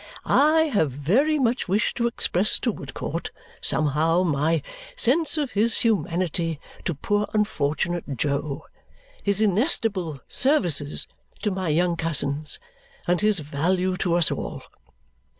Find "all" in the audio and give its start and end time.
14.31-14.63